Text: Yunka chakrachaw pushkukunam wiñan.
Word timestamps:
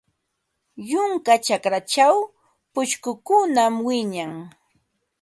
Yunka 0.89 1.33
chakrachaw 1.45 2.15
pushkukunam 2.73 3.73
wiñan. 3.85 4.33